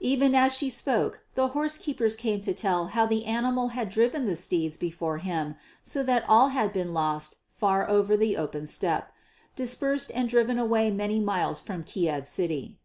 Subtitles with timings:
[0.00, 4.26] Even as she spoke the horse keepers came to tell how the animal had driven
[4.26, 9.06] the steeds before him so that all had been lost far over the open steppe,
[9.56, 12.76] dispersed and driven away many miles from Kiev city.